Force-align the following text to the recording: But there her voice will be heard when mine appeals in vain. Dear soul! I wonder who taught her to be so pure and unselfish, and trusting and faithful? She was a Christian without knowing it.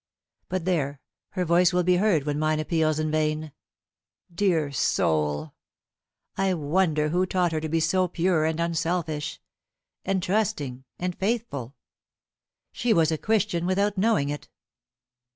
But 0.49 0.65
there 0.65 0.99
her 1.33 1.45
voice 1.45 1.71
will 1.71 1.83
be 1.83 1.97
heard 1.97 2.23
when 2.23 2.39
mine 2.39 2.59
appeals 2.59 2.97
in 2.97 3.11
vain. 3.11 3.51
Dear 4.33 4.71
soul! 4.71 5.53
I 6.35 6.55
wonder 6.55 7.09
who 7.09 7.27
taught 7.27 7.51
her 7.51 7.61
to 7.61 7.69
be 7.69 7.79
so 7.79 8.07
pure 8.07 8.43
and 8.45 8.59
unselfish, 8.59 9.39
and 10.03 10.23
trusting 10.23 10.85
and 10.97 11.15
faithful? 11.15 11.75
She 12.71 12.93
was 12.93 13.11
a 13.11 13.17
Christian 13.19 13.67
without 13.67 13.95
knowing 13.95 14.29
it. 14.29 14.49